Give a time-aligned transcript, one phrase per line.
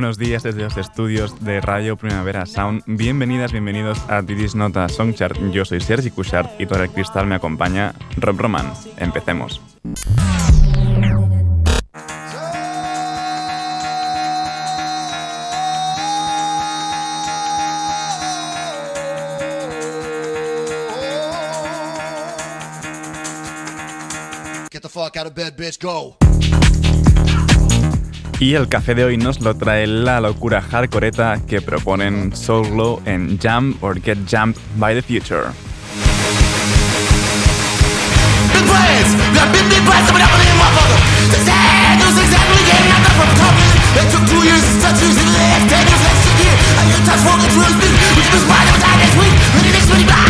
[0.00, 2.82] Buenos días desde los estudios de Radio Primavera Sound.
[2.86, 5.36] Bienvenidas, bienvenidos a Didis Nota Songchart.
[5.52, 8.72] Yo soy Sergi Cushart y por el cristal me acompaña Rob Roman.
[8.96, 9.60] Empecemos.
[24.70, 26.16] Get the fuck out of bed, bitch, go.
[28.40, 33.38] Y el café de hoy nos lo trae la locura hardcoreta que proponen Solo en
[33.38, 35.50] Jump or Get Jumped by the Future.
[50.00, 50.29] Touch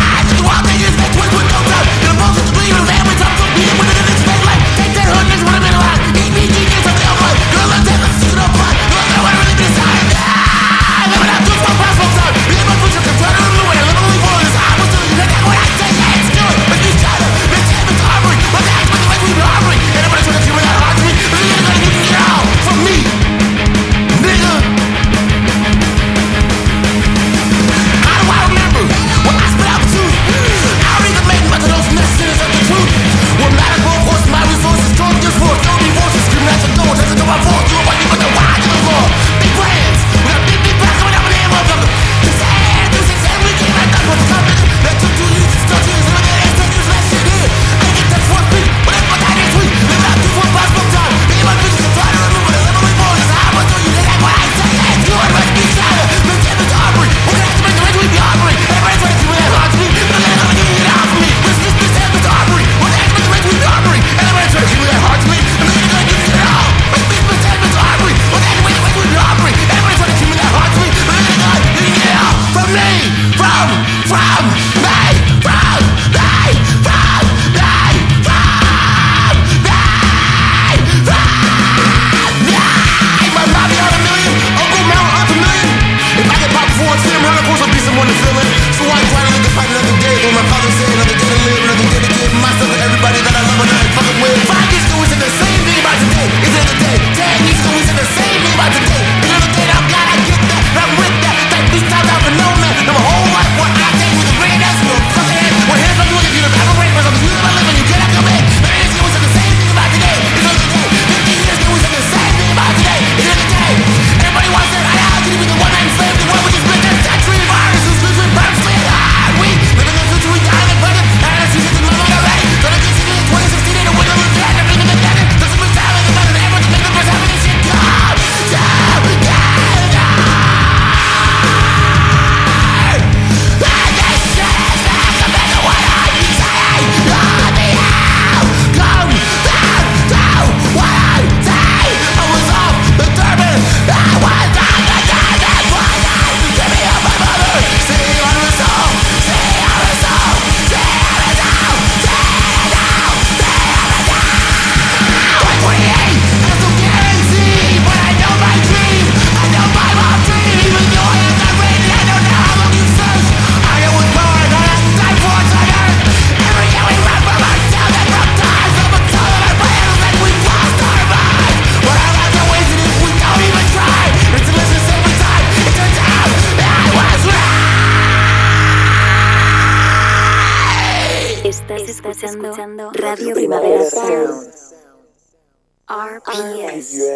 [186.27, 187.10] Yes.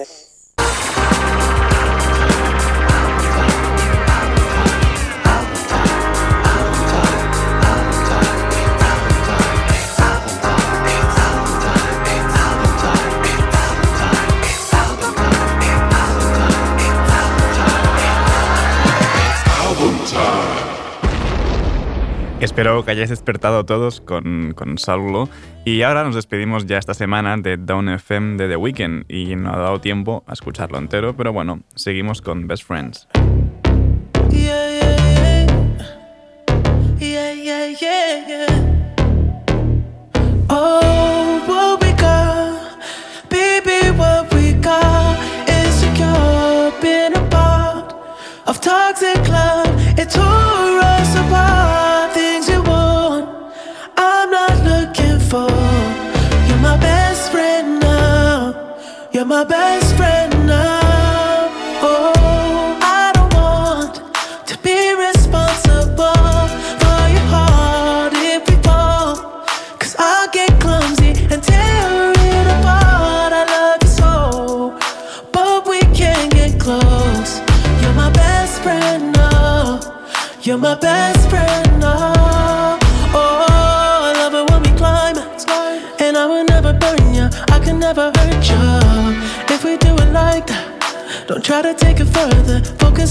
[22.56, 25.28] Espero que hayáis despertado todos con, con Saulo.
[25.66, 29.52] Y ahora nos despedimos ya esta semana de Down FM de The Weeknd y no
[29.52, 33.10] ha dado tiempo a escucharlo entero, pero bueno, seguimos con Best Friends.
[59.36, 59.75] My best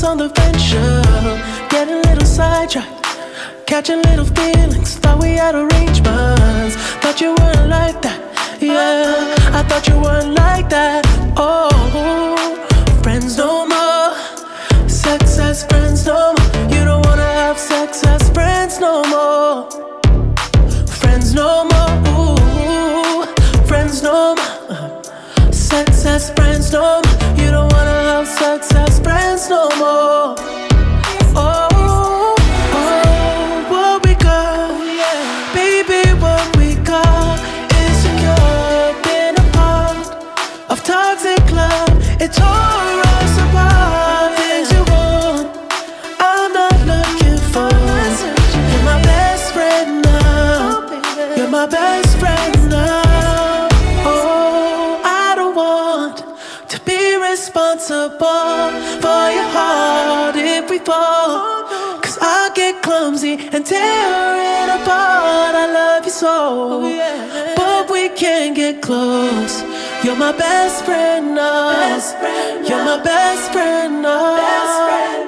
[0.05, 1.03] on the venture.
[1.69, 3.07] Get a little sidetracked.
[3.67, 6.77] Catching little feelings, thought we had arrangements.
[7.01, 8.21] Thought you weren't like that,
[8.61, 9.35] yeah.
[9.59, 11.04] I thought you weren't like that.
[62.85, 65.55] Clumsy and tear it apart.
[65.65, 66.83] I love you so,
[67.57, 69.63] but we can't get close.
[70.05, 71.73] You're my best friend now.
[72.69, 75.24] You're my best friend now.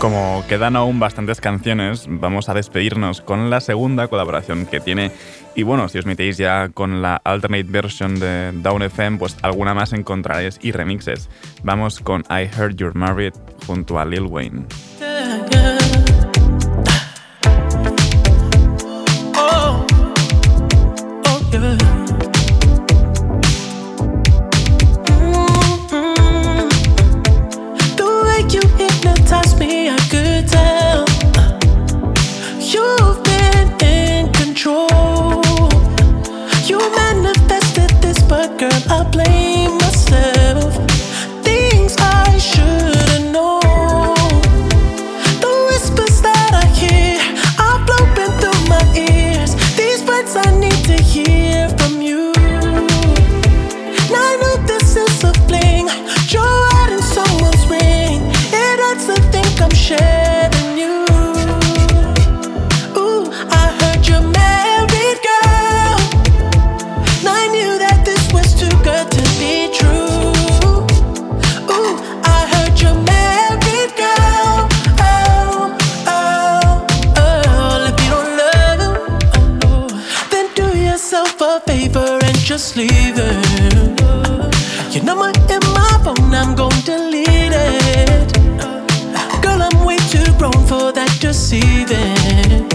[0.00, 5.10] Como quedan aún bastantes canciones, vamos a despedirnos con la segunda colaboración que tiene.
[5.56, 9.74] Y bueno, si os metéis ya con la alternate version de Down FM, pues alguna
[9.74, 11.28] más encontraréis y remixes.
[11.64, 13.32] Vamos con I Heard You're Married
[13.66, 14.66] junto a Lil Wayne.
[38.58, 40.74] Girl, I blame myself.
[41.44, 44.16] Things I should've known.
[45.42, 47.20] The whispers that I hear
[47.66, 49.54] are blowing through my ears.
[49.76, 52.32] These words I need to hear from you.
[54.26, 55.86] I know this is a fling.
[57.70, 58.20] Ring.
[58.50, 59.70] It hurts to think I'm
[82.58, 84.00] just leave it.
[84.92, 88.32] Your number in my phone, I'm gon' delete it.
[89.40, 92.66] Girl, I'm way too grown for that deceiving.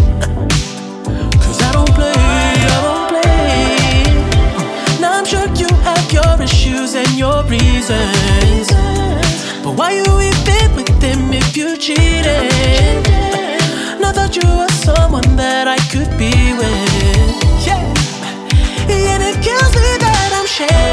[1.43, 4.05] Cause I don't play, I don't play.
[5.01, 8.67] Now I'm sure you have your issues and your reasons.
[9.63, 13.03] But why you even with them if you cheated?
[13.99, 16.92] Now thought you were someone that I could be with.
[20.60, 20.92] That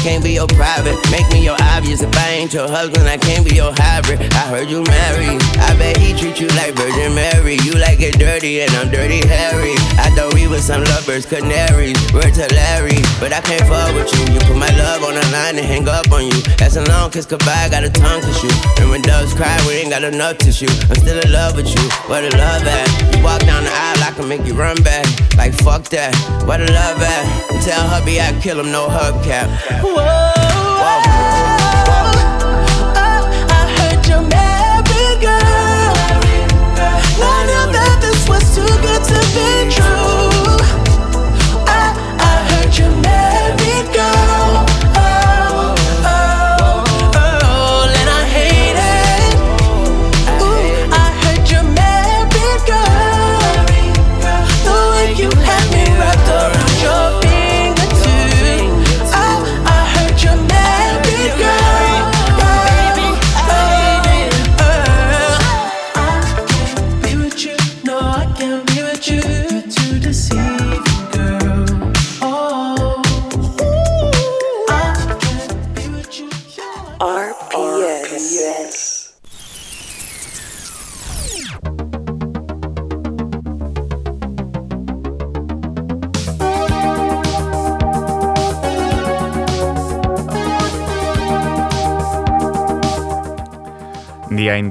[0.01, 0.97] can't be your private.
[1.11, 2.01] Make me your obvious.
[2.01, 4.19] If I ain't your husband, I can't be your hybrid.
[4.33, 5.37] I heard you married.
[5.61, 7.61] I bet he treat you like Virgin Mary.
[7.61, 9.77] You like it dirty, and I'm dirty Harry.
[10.01, 11.97] I thought we was some lovers, canaries.
[12.13, 14.33] Word to Larry, but I can't fuck with you.
[14.33, 16.41] You put my love on the line and hang up on you.
[16.57, 18.57] That's a long kiss goodbye, got a tongue to shoot.
[18.81, 20.71] And when doves cry, we ain't got enough tissue.
[20.89, 21.85] I'm still in love with you.
[22.09, 22.89] Where the love at?
[23.13, 25.05] You walk down the aisle, I can make you run back.
[25.37, 26.15] Like fuck that.
[26.47, 27.61] Where the love at?
[27.61, 29.45] Tell hubby I kill him, no hubcap.
[29.93, 31.30] Whoa.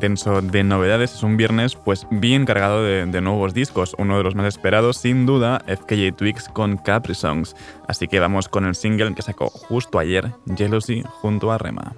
[0.00, 4.34] Intenso de novedades, es un viernes pues bien cargado de, nuevos discos, uno de los
[4.34, 7.54] más esperados sin duda, FKJ Twigs con Capri Songs,
[7.86, 11.92] así que vamos con el single que sacó justo ayer, Jealousy, junto a Rema.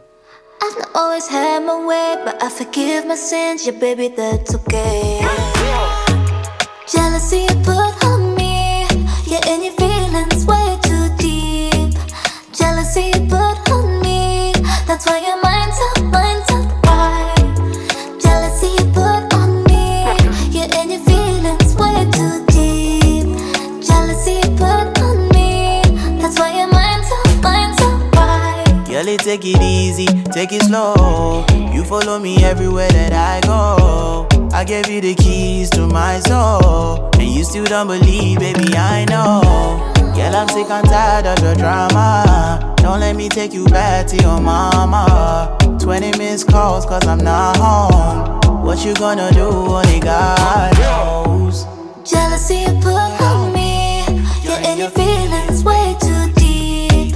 [29.19, 31.45] Take it easy, take it slow.
[31.73, 34.27] You follow me everywhere that I go.
[34.53, 37.11] I gave you the keys to my soul.
[37.19, 39.93] And you still don't believe, baby, I know.
[40.15, 42.75] Girl, I'm sick and tired of your drama.
[42.79, 45.57] Don't let me take you back to your mama.
[45.81, 48.63] 20 missed calls, cause I'm not home.
[48.65, 49.49] What you gonna do?
[49.49, 51.65] Only God knows.
[52.05, 54.03] Jealousy you put on me,
[54.43, 57.15] yeah, and your feelings way too deep.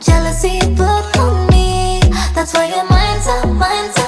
[0.00, 1.01] Jealousy you put me,
[2.42, 4.01] that's why your mind's up, mind's up.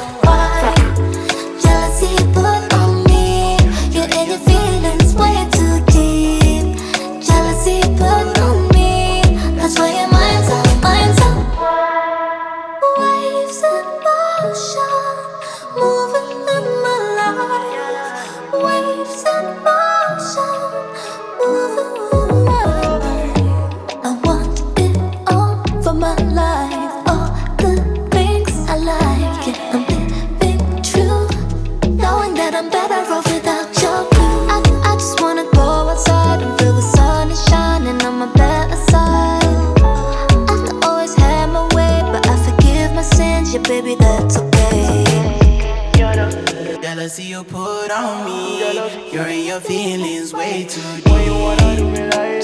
[49.13, 51.05] You're in your feelings way too deep.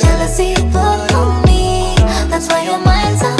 [0.00, 1.94] Jealousy put on me,
[2.28, 3.39] that's why your mind's up,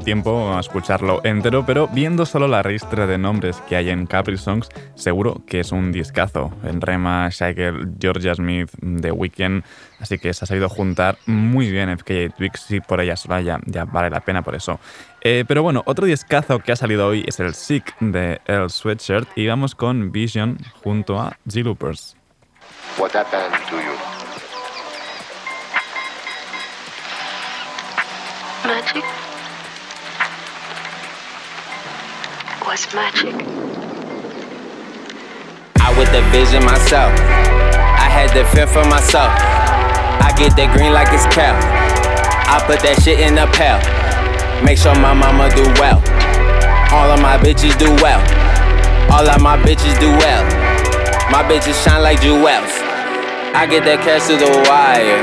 [0.00, 4.06] dado tiempo a escucharlo entero, pero viendo solo la ristra de nombres que hay en
[4.06, 6.52] Capri Songs, seguro que es un discazo.
[6.64, 9.62] En Rema, Shaker, Georgia Smith, The Weeknd,
[9.98, 13.60] así que se ha sabido juntar muy bien FKJ Twigs y por ella sola ya,
[13.66, 14.78] ya vale la pena por eso.
[15.22, 19.28] Eh, pero bueno, otro discazo que ha salido hoy es el Sick de El Sweatshirt
[19.36, 22.16] y vamos con Vision junto a G-Loopers.
[22.98, 24.20] What happened to you?
[28.70, 29.19] magic?
[32.80, 33.36] What's magic?
[35.84, 37.12] I with the vision myself.
[37.12, 39.28] I had to fend for myself.
[40.24, 41.52] I get that green like it's cow.
[42.48, 43.76] I put that shit in a pail.
[44.64, 46.00] Make sure my mama do well.
[46.88, 48.24] All of my bitches do well.
[49.12, 50.48] All of my bitches do well.
[51.28, 52.72] My bitches shine like jewels.
[53.52, 55.20] I get that cash to the wire.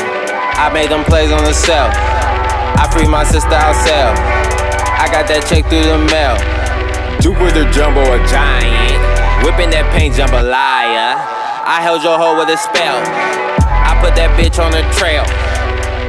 [0.61, 1.89] I made them plays on the cell.
[1.89, 4.13] I free my sister outside.
[5.01, 6.56] I got that check through the mail.
[7.27, 9.03] Jupiter Jumbo a giant.
[9.43, 11.19] Whipping that paint jambalaya.
[11.67, 13.03] I held your hoe with a spell.
[13.03, 15.27] I put that bitch on the trail.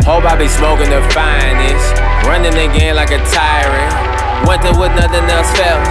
[0.06, 1.90] Hope I be smoking the finest.
[2.22, 3.90] Running again like a tyrant.
[4.46, 5.90] Winter with nothing else fails.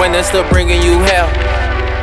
[0.00, 1.28] Winter still bringing you hell.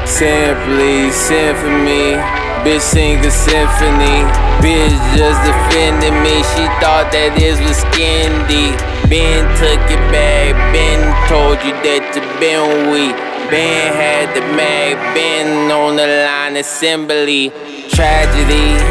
[0.06, 2.45] Simply symphony.
[2.66, 4.26] Bitch sing a symphony.
[4.58, 6.42] Bitch just defending me.
[6.58, 8.74] She thought that this was skindy.
[9.06, 10.58] Ben took it back.
[10.74, 10.98] Ben
[11.30, 13.14] told you that you been weak.
[13.54, 14.98] Ben had the mag.
[15.14, 17.54] Ben on the line assembly.
[17.94, 18.82] Tragedy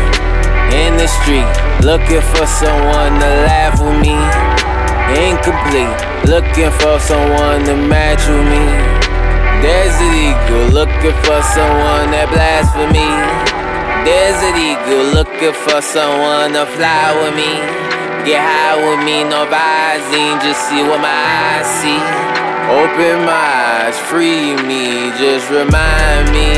[0.71, 1.51] in the street.
[1.83, 4.15] Looking for someone to laugh with me.
[5.19, 5.99] Incomplete.
[6.31, 8.63] Looking for someone to match with me.
[9.67, 12.31] Desert Eagle, looking for someone that
[14.05, 14.15] blasphemy.
[14.15, 17.61] Desert Eagle, looking for someone to fly with me.
[18.25, 22.01] Get high with me, no visine, just see what my eyes see.
[22.69, 26.57] Open my eyes, free me, just remind me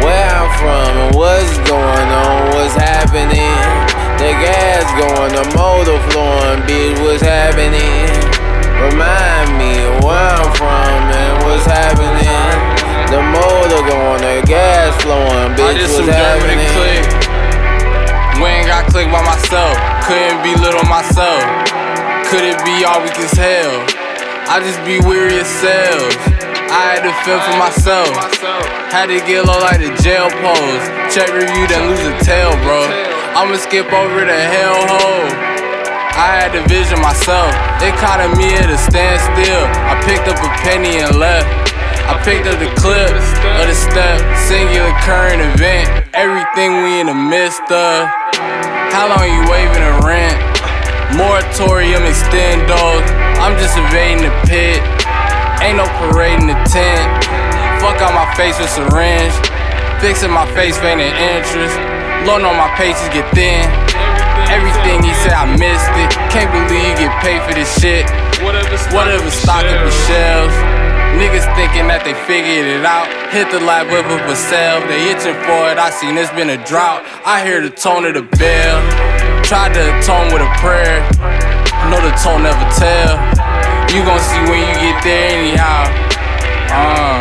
[0.00, 3.56] where I'm from and what's going on, what's happening.
[4.16, 8.08] The gas going, the motor flowing, bitch, what's happening?
[8.80, 12.87] Remind me where I'm from and what's happening.
[13.08, 16.60] The motor going, the gas flowing, I bitch, just what's observing happening?
[16.60, 17.28] it click.
[18.44, 19.72] Ain't got click by myself.
[20.04, 21.40] Couldn't be little myself.
[22.28, 23.80] Could it be all weak as hell?
[24.44, 26.12] I just be weary as cells.
[26.68, 28.12] I had to fend for myself.
[28.92, 30.84] Had to get low like the jail pose.
[31.08, 32.84] Check review, then lose a tail, bro.
[33.32, 35.32] I'ma skip over the hellhole.
[36.12, 37.56] I had to vision myself.
[37.80, 39.64] It caught me at a standstill.
[39.88, 41.77] I picked up a penny and left.
[42.08, 44.16] I picked up the clip of the step,
[44.48, 46.08] singular current event.
[46.16, 48.08] Everything we in the midst of.
[48.88, 50.40] How long you waving a rent?
[51.20, 53.04] Moratorium extendos.
[53.36, 54.80] I'm just evading the pit.
[55.60, 57.08] Ain't no parade in the tent.
[57.84, 59.36] Fuck out my face with syringe.
[60.00, 61.76] Fixing my face, feigning interest.
[62.24, 63.68] Loan on my pages get thin.
[64.48, 66.08] Everything he said, I missed it.
[66.32, 68.08] Can't believe you get paid for this shit.
[68.40, 70.77] Whatever stock up the shelves.
[71.18, 73.10] Niggas thinking that they figured it out.
[73.34, 74.78] Hit the light with a sale.
[74.86, 75.74] They itching for it.
[75.74, 77.02] I seen it's been a drought.
[77.26, 78.78] I hear the tone of the bell.
[79.42, 81.02] Tried to atone with a prayer.
[81.90, 83.18] Know the tone never tell.
[83.90, 85.90] You gon' see when you get there anyhow.
[86.70, 87.18] Uh.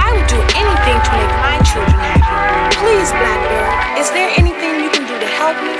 [0.00, 2.24] I would do anything to make my children happy.
[2.80, 5.76] Please, Blackbird, is there anything you can do to help me?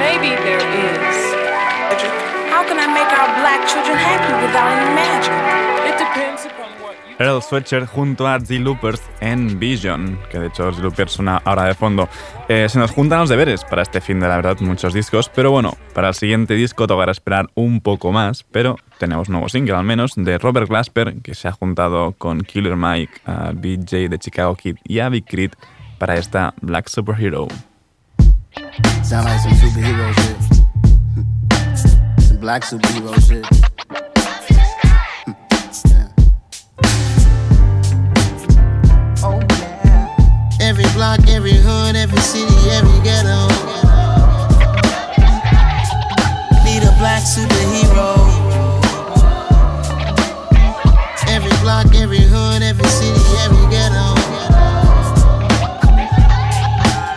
[0.00, 0.95] Maybe there is.
[7.18, 11.64] Earl Sweatshirt junto a The Loopers en Vision, que de hecho The Loopers suena ahora
[11.64, 12.08] de fondo.
[12.48, 15.50] Eh, se nos juntan los deberes para este fin de la verdad, muchos discos, pero
[15.50, 19.84] bueno, para el siguiente disco tocará esperar un poco más, pero tenemos nuevo single al
[19.84, 24.54] menos de Robert Glasper, que se ha juntado con Killer Mike, a BJ de Chicago
[24.54, 25.56] Kid y a Big Crit
[25.98, 27.48] para esta Black Superhero.
[29.02, 30.45] Sound like some superhero shit.
[32.46, 33.44] Black superhero shit.
[35.26, 36.06] Hmm.
[39.24, 40.16] Oh yeah.
[40.60, 43.48] Every block, every hood, every city, every ghetto.
[46.62, 48.14] Be the black superhero.
[51.26, 54.14] Every block, every hood, every city, every ghetto.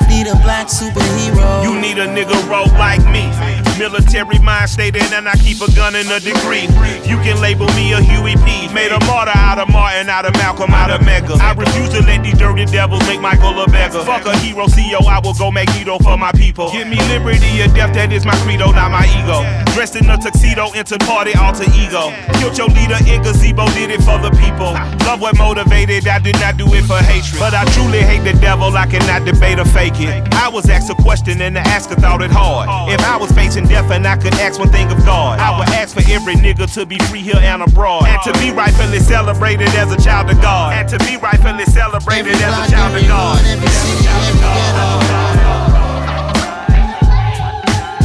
[0.10, 1.69] Be the black superhero.
[1.80, 3.32] Need a nigga roll like me.
[3.80, 6.68] Military mind state and I keep a gun and a degree.
[7.08, 8.68] You can label me a Huey P.
[8.74, 11.40] Made a martyr out of Martin, out of Malcolm, out of Medgar.
[11.40, 14.04] I refuse to let these dirty devils make Michael a beggar.
[14.04, 16.70] Fuck a hero CEO, I will go Magneto for my people.
[16.70, 19.48] Give me liberty or death, that is my credo, not my ego.
[19.72, 22.12] Dressed in a tuxedo, into party alter ego.
[22.44, 24.76] Killed your leader in gazebo, did it for the people.
[25.08, 27.40] Love what motivated, I did not do it for hatred.
[27.40, 30.12] But I truly hate the devil, I cannot debate or fake it.
[30.36, 32.68] I was asked a question and the asker thought it hard.
[32.92, 35.70] If I was facing death and I could ask one thing of God, I would
[35.70, 38.06] ask for every nigga to be free here and abroad.
[38.06, 40.74] And to be rightfully celebrated as a child of God.
[40.74, 43.40] And to be rightfully celebrated as a child of God.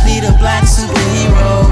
[0.04, 1.63] Be the black superhero.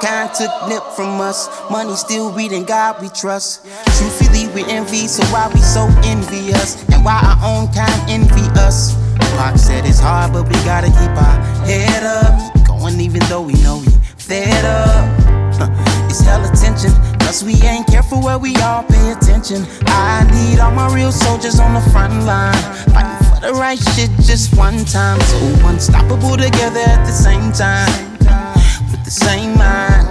[0.00, 1.48] Kind took nip from us.
[1.70, 3.64] Money still reading God we trust.
[3.96, 6.86] Truthfully, we envy, so why we so envious?
[6.90, 8.94] And why our own kind envy us?
[9.36, 12.54] Pac said it's hard, but we gotta keep our head up.
[12.54, 15.54] Keep going even though we know we fed up.
[15.56, 19.64] Huh, It's hella tension, cause we ain't careful where we all pay attention.
[19.86, 22.54] I need all my real soldiers on the front line.
[22.92, 25.18] Fighting for the right shit just one time.
[25.20, 28.15] So unstoppable together at the same time.
[28.90, 30.06] With the same mind.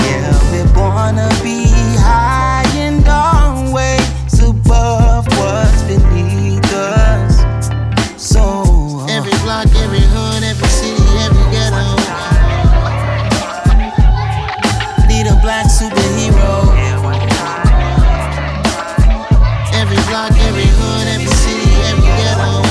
[0.00, 1.66] Yeah, we're born to be
[1.98, 7.36] high and always above what's beneath us.
[8.16, 11.86] So uh, Every block, every hood, every city, every ghetto.
[15.08, 16.70] need a black superhero.
[19.74, 22.62] Every block, every hood, every city, every ghetto.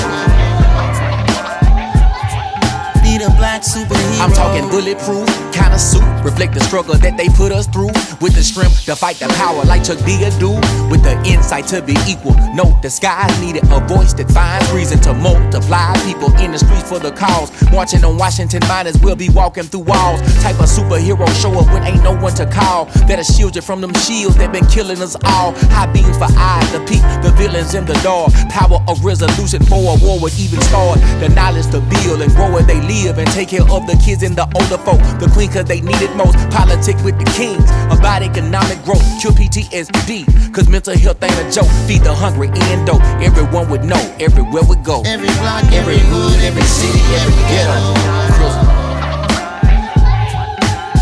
[3.04, 4.20] Need a black superhero.
[4.20, 5.28] I'm talking bulletproof,
[5.70, 7.92] kind of suit, reflect the struggle that they put us through.
[8.20, 10.52] With the strength to fight the power like Chuck D do.
[10.90, 12.34] With the insight to be equal.
[12.54, 15.94] No disguise needed, a voice that finds reason to multiply.
[16.04, 17.50] People in the streets for the cause.
[17.70, 20.20] Marching on Washington, miners will be walking through walls.
[20.42, 22.86] Type of superhero show up when ain't no one to call.
[23.06, 25.52] That'll shield you from them shields that been killing us all.
[25.72, 28.32] High beams for eyes the peek the villains in the dark.
[28.48, 30.98] Power of resolution for a war would even start.
[31.20, 34.22] The knowledge to build and grow where they live and take care of the kids
[34.22, 35.00] and the older folk.
[35.20, 36.36] The queen cause they need it most.
[36.50, 37.64] Politic with the kings.
[37.90, 39.04] About economic growth.
[39.20, 40.26] Cure PTSD.
[40.54, 41.70] Cause mental health ain't a joke.
[41.86, 43.02] Feed the hungry and dope.
[43.20, 45.02] Everyone would know everywhere we go.
[45.06, 47.78] Every block, every hood, every city, every ghetto.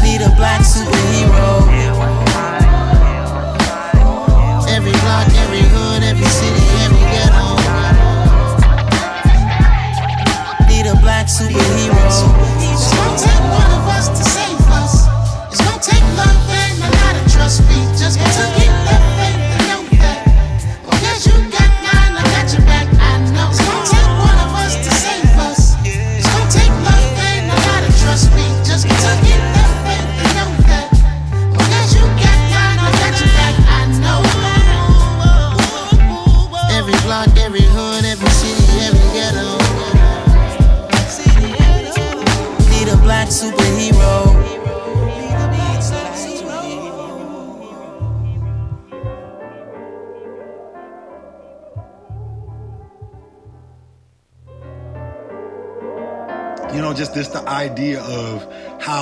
[0.02, 1.57] Need a black superhero.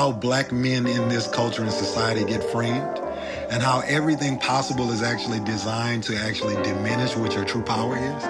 [0.06, 2.98] How black men in this culture and society get framed
[3.50, 8.24] and how everything possible is actually designed to actually diminish what your true power is,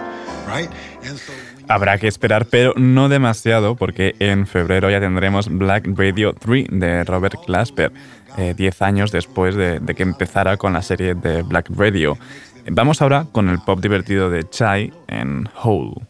[0.47, 0.71] right?
[1.05, 1.33] And so
[1.69, 7.03] Habrá que esperar, pero no demasiado, porque en febrero ya tendremos Black Radio 3 de
[7.03, 7.91] Robert Glasper,
[8.37, 12.17] 10 años después de, de que empezara con la serie de Black Radio.
[12.71, 16.07] Vamos ahora con el pop divertido de Chai en Hole.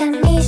[0.00, 0.39] send me.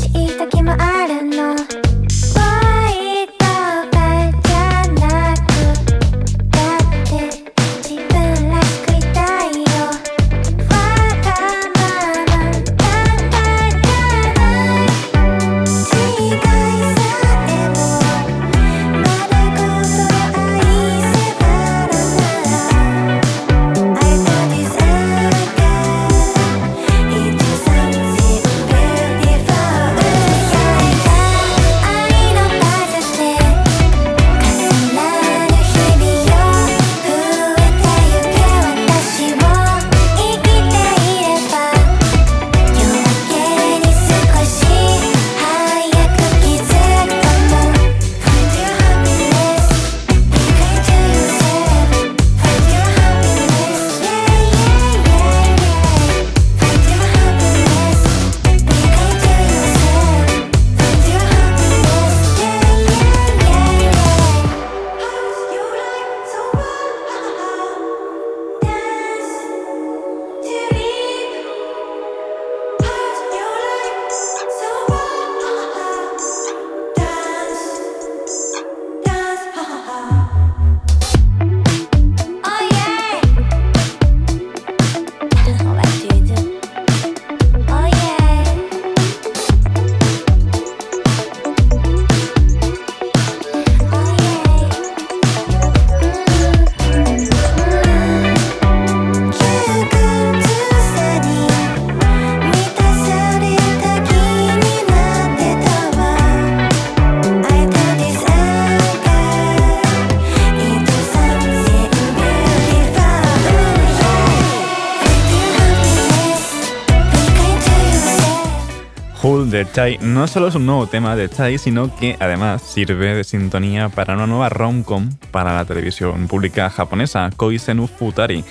[119.53, 123.23] De Chai no solo es un nuevo tema de Chai, sino que además sirve de
[123.23, 128.45] sintonía para una nueva rom-com para la televisión pública japonesa, Koisenu Futari.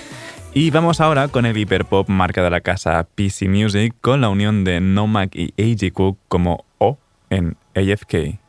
[0.53, 4.63] Y vamos ahora con el hiperpop marca de la casa PC Music con la unión
[4.63, 6.99] de Nomak y Eiji Cook como O
[7.31, 8.40] en AFK.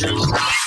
[0.00, 0.63] Gracias.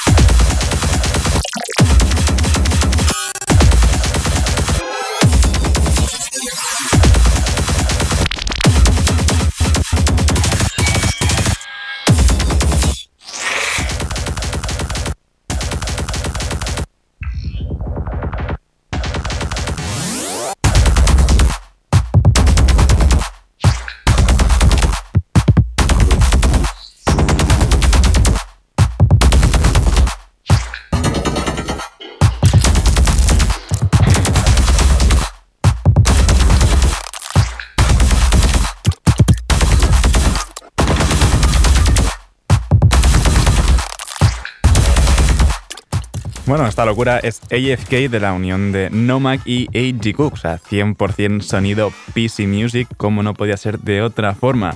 [46.47, 50.57] Bueno, esta locura es AFK de la unión de Nomad y AG Cook, o sea,
[50.57, 54.73] 100% sonido PC Music, como no podía ser de otra forma.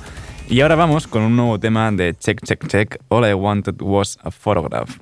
[0.49, 4.19] Y ahora vamos con un nuevo tema de Check Check Check, All I Wanted Was
[4.21, 4.97] a Photograph.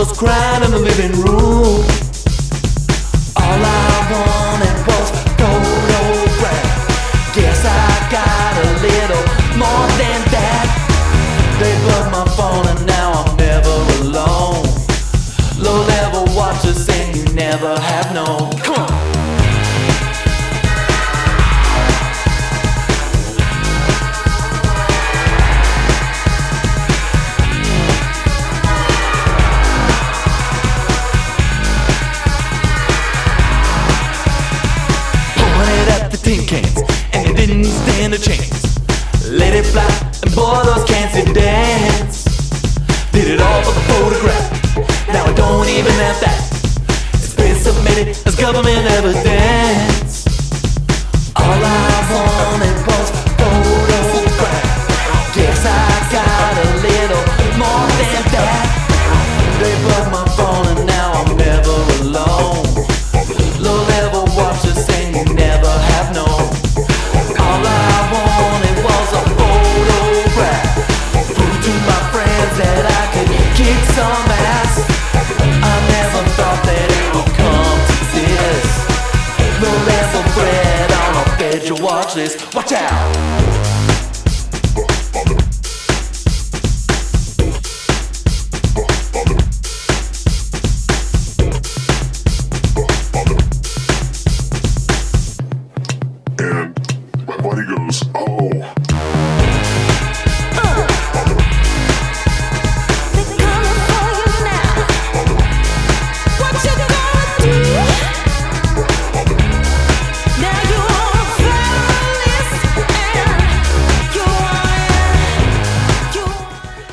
[0.00, 2.09] us crying in the living room.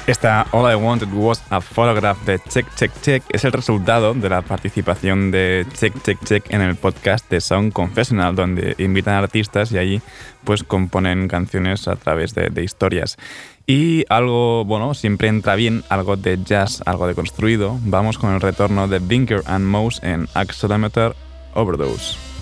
[0.07, 4.29] Esta All I Wanted Was a Photograph de Check Check Check es el resultado de
[4.29, 9.73] la participación de Check Check Check en el podcast de Sound Confessional, donde invitan artistas
[9.73, 10.01] y allí
[10.45, 13.17] pues componen canciones a través de, historias.
[13.65, 17.77] Y algo, bueno, siempre entra bien, algo de jazz, algo de construido.
[17.81, 21.17] Vamos con el retorno de Binker and Mouse en Axolometer
[21.53, 22.36] Overdose.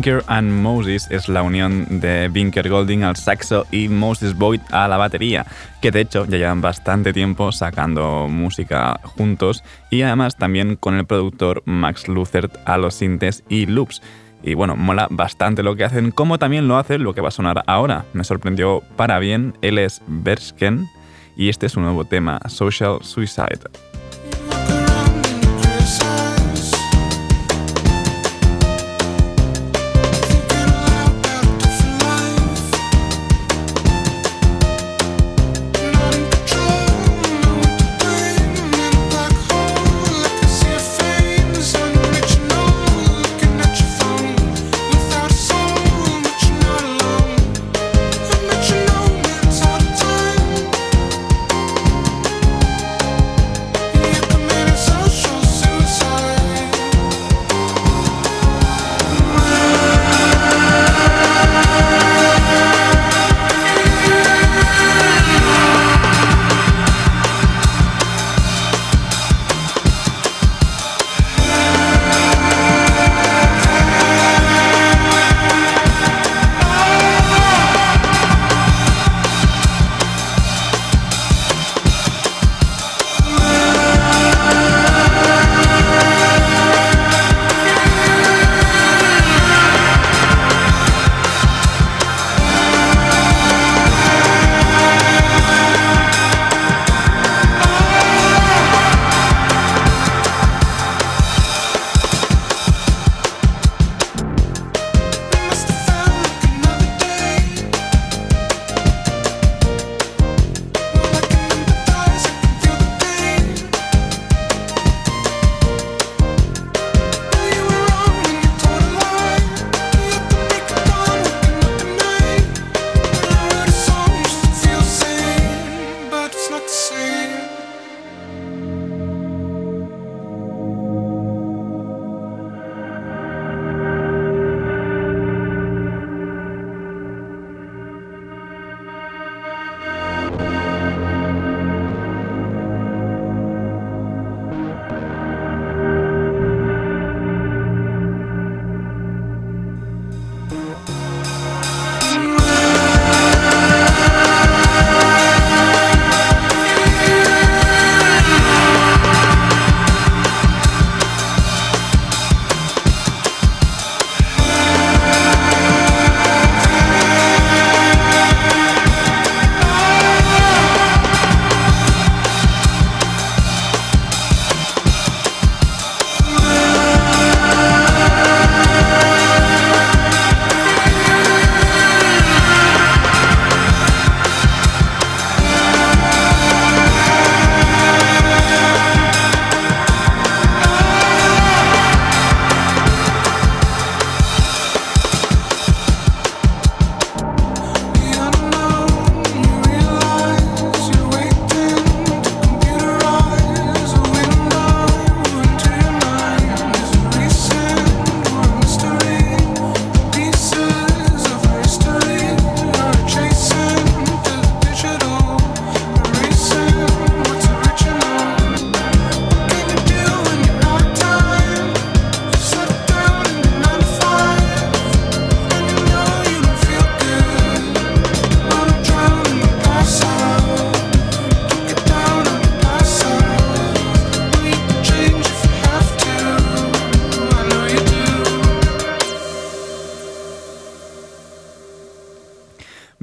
[0.00, 4.88] Binker and Moses es la unión de Binker Golding al saxo y Moses Boyd a
[4.88, 5.44] la batería,
[5.82, 11.04] que de hecho ya llevan bastante tiempo sacando música juntos y además también con el
[11.04, 14.00] productor Max Luthert a los sintes y loops.
[14.42, 17.32] Y bueno, mola bastante lo que hacen, como también lo hace lo que va a
[17.32, 18.06] sonar ahora.
[18.14, 20.88] Me sorprendió para bien, él es Bersken
[21.36, 23.68] y este es su nuevo tema, Social Suicide.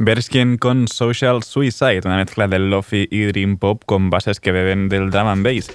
[0.07, 4.87] Berskin con Social Suicide, una mezcla de lofi y dream pop con bases que beben
[4.87, 5.69] del drum and bass.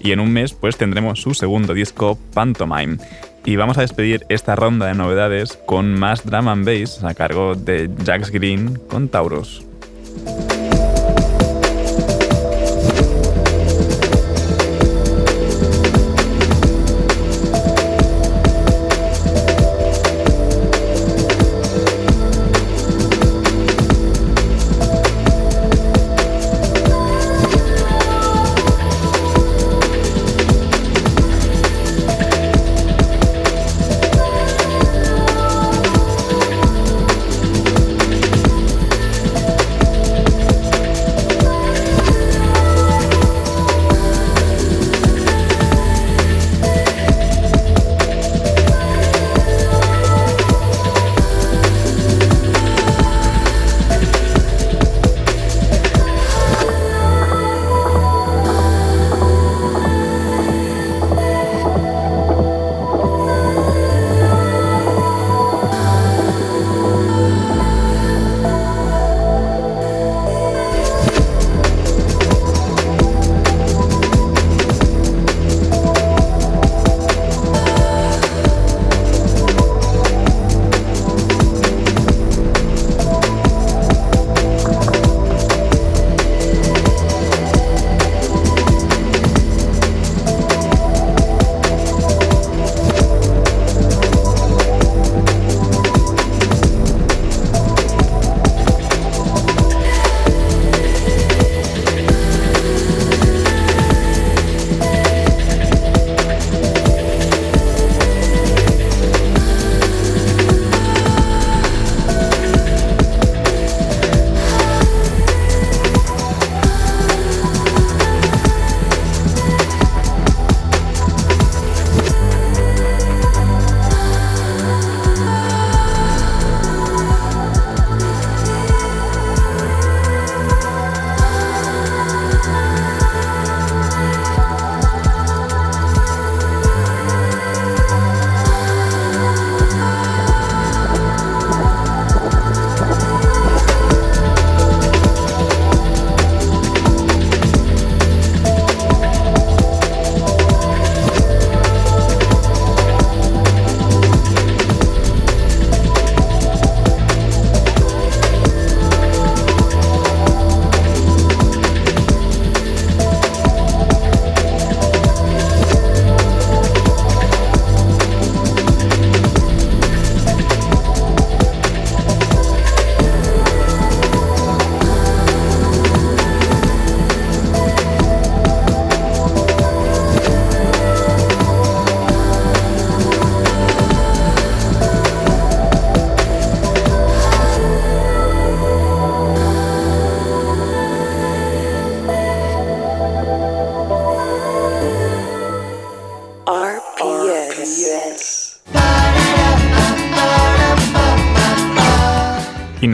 [0.00, 2.96] Y en un mes pues tendremos su segundo disco, Pantomime.
[3.44, 7.54] Y vamos a despedir esta ronda de novedades con más drum and bass a cargo
[7.54, 9.64] de Jax Green con Taurus.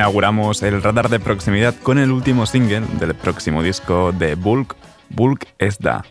[0.02, 4.74] Inauguramos el radar de proximidad con el último single del próximo disco de Bulk,
[5.10, 6.02] Bulk es da.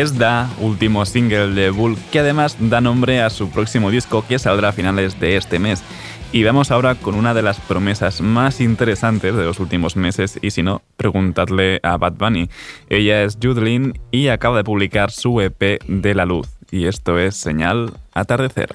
[0.00, 4.38] Es Da, último single de Bulk, que además da nombre a su próximo disco que
[4.38, 5.82] saldrá a finales de este mes.
[6.32, 10.52] Y vamos ahora con una de las promesas más interesantes de los últimos meses, y
[10.52, 12.48] si no, preguntadle a Bad Bunny.
[12.88, 17.36] Ella es Judelin y acaba de publicar su EP de la luz, y esto es
[17.36, 18.74] Señal Atardecer.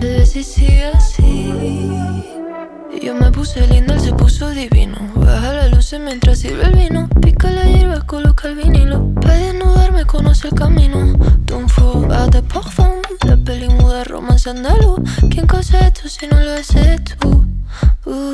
[0.00, 1.52] Si sigue así.
[3.02, 4.96] Yo me puse linda, él se puso divino.
[5.14, 7.08] Baja la luz mientras sirve el vino.
[7.20, 9.12] Pica la hierba, coloca el vinilo.
[9.20, 11.18] Para desnudarme, conoce el camino.
[11.44, 13.02] D'un faux pas de parfum.
[13.26, 15.00] La peli muda, romance andaluz.
[15.30, 17.44] ¿Quién cosa esto si no lo haces tú?
[18.06, 18.32] Uh,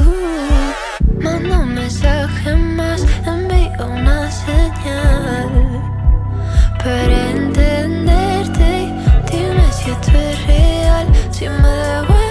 [1.21, 5.51] manda un mensaje más, envía una señal.
[6.79, 7.46] Para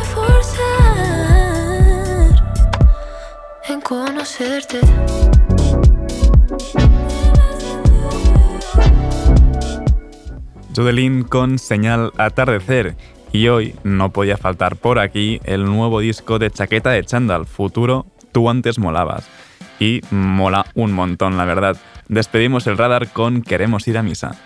[0.01, 0.95] esforzar
[3.67, 4.79] en conocerte.
[11.29, 12.95] Con Señal Atardecer.
[13.31, 18.05] Y hoy no podía faltar por aquí el nuevo disco de Chaqueta de Chandal, Futuro,
[18.31, 19.27] Tú antes molabas.
[19.79, 21.77] Y mola un montón, la verdad.
[22.07, 24.37] Despedimos el radar con Queremos ir a misa.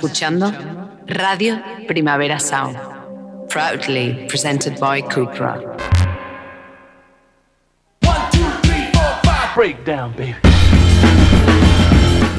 [0.00, 0.50] Escuchando
[1.08, 2.78] Radio Primavera Sound,
[3.50, 5.60] proudly presented by Cupra.
[9.54, 10.36] Breakdown, baby.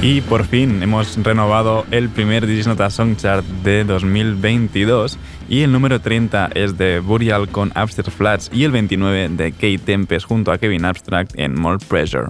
[0.01, 6.01] Y por fin hemos renovado el primer Disnota Song Chart de 2022 y el número
[6.01, 10.57] 30 es de Burial con Upstairs Flats y el 29 de Kate Tempest junto a
[10.57, 12.29] Kevin Abstract en More Pressure.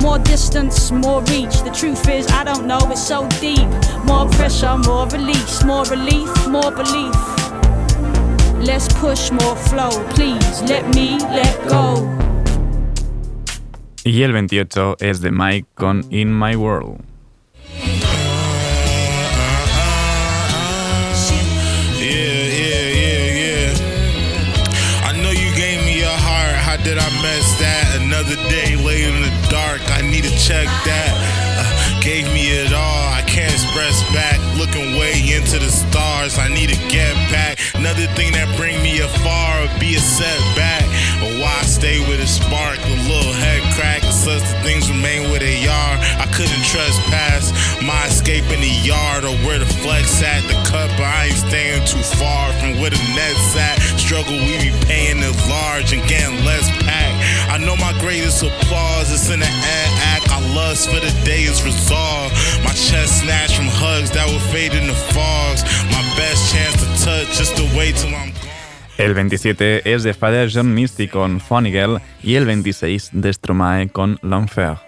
[0.00, 1.62] More distance, more reach.
[1.62, 3.68] The truth is, I don't know, it's so deep.
[4.04, 7.14] More pressure, more release, more relief, more belief.
[8.60, 10.62] Let's push more flow, please.
[10.62, 12.06] Let me let go.
[14.04, 17.00] Y el 28 es de Mike con In My World.
[21.98, 25.08] Yeah, yeah, yeah, yeah.
[25.08, 26.56] I know you gave me your heart.
[26.56, 28.00] How did I mess that?
[28.00, 29.04] Another day lay
[29.86, 31.12] I need to check that.
[31.58, 33.04] Uh, gave me it all.
[33.12, 34.38] I can't express back.
[34.56, 36.38] Looking way into the stars.
[36.38, 37.58] I need to get back.
[37.74, 40.86] Another thing that bring me afar would be a setback.
[41.20, 42.78] But why stay with a spark?
[42.78, 44.02] A little head crack.
[44.02, 45.94] Such the things remain where they are.
[46.18, 47.52] I couldn't trespass.
[47.82, 50.42] My escape in the yard or where the flex at.
[50.46, 53.78] The cut, but I ain't staying too far from where the net's at.
[53.98, 57.17] Struggle, we be paying it large and getting less pack.
[57.48, 60.28] I know my greatest applause is in the end act.
[60.30, 62.34] I lust for the day is resolved.
[62.64, 65.62] My chest snatched from hugs that will fade in the fogs.
[65.90, 68.32] My best chance to touch, just to wait till I'm
[68.98, 73.88] El 27 es de Father John Misty con Funny Girl y el 26 de Stromae
[73.90, 74.87] con L'Enfer.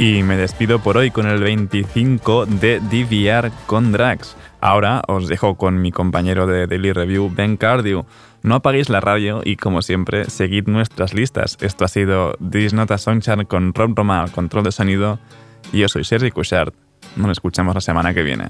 [0.00, 4.34] Y me despido por hoy con el 25 de DVR con Drax.
[4.62, 8.06] Ahora os dejo con mi compañero de Daily Review, Ben Cardew.
[8.42, 11.58] No apaguéis la radio y, como siempre, seguid nuestras listas.
[11.60, 15.18] Esto ha sido This Nota Songchart con Rob Roma al control de sonido.
[15.70, 16.74] Yo soy Sergi Cushart.
[17.16, 18.46] Nos escuchamos la semana que viene.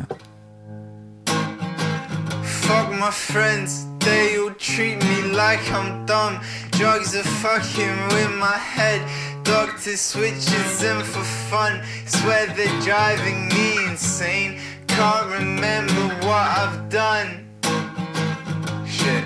[9.50, 11.82] Doctor switches them for fun.
[12.06, 14.60] Swear they're driving me insane.
[14.86, 17.48] Can't remember what I've done.
[18.86, 19.24] Shit.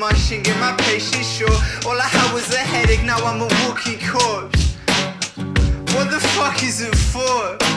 [0.00, 1.52] Mush and get my patience short.
[1.84, 4.74] All I had was a headache, now I'm a walking corpse.
[5.94, 7.69] What the fuck is it for?